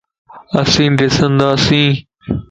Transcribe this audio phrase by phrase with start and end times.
[0.59, 1.89] اسين ڏسنداسين